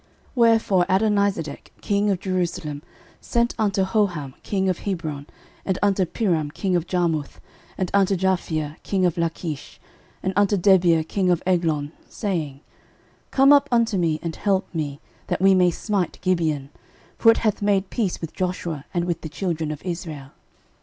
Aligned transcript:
06:010:003 0.01 0.07
Wherefore 0.33 0.85
Adonizedec 0.89 1.67
king 1.81 2.09
of 2.09 2.19
Jerusalem, 2.19 2.81
sent 3.19 3.53
unto 3.59 3.83
Hoham 3.83 4.33
king 4.41 4.67
of 4.67 4.79
Hebron, 4.79 5.27
and 5.63 5.77
unto 5.83 6.05
Piram 6.07 6.49
king 6.51 6.75
of 6.75 6.87
Jarmuth, 6.87 7.39
and 7.77 7.91
unto 7.93 8.17
Japhia 8.17 8.77
king 8.81 9.05
of 9.05 9.15
Lachish, 9.15 9.79
and 10.23 10.33
unto 10.35 10.57
Debir 10.57 11.07
king 11.07 11.29
of 11.29 11.43
Eglon, 11.45 11.91
saying, 12.09 12.61
06:010:004 13.29 13.29
Come 13.29 13.53
up 13.53 13.69
unto 13.71 13.95
me, 13.97 14.19
and 14.23 14.35
help 14.37 14.65
me, 14.73 14.99
that 15.27 15.39
we 15.39 15.53
may 15.53 15.69
smite 15.69 16.17
Gibeon: 16.21 16.71
for 17.19 17.29
it 17.29 17.37
hath 17.45 17.61
made 17.61 17.91
peace 17.91 18.19
with 18.19 18.33
Joshua 18.33 18.85
and 18.95 19.05
with 19.05 19.21
the 19.21 19.29
children 19.29 19.69
of 19.71 19.83
Israel. 19.85 20.31